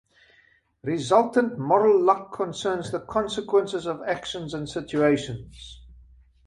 [0.81, 5.83] Resultant moral luck concerns the consequences of actions and situations.